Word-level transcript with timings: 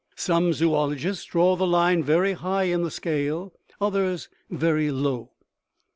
Some 0.15 0.51
zoologists 0.51 1.25
draw 1.25 1.55
the 1.55 1.67
line 1.67 2.03
very 2.03 2.33
high 2.33 2.63
in 2.63 2.81
the 2.81 2.89
scale, 2.89 3.53
others 3.79 4.29
very 4.49 4.89
low. 4.89 5.29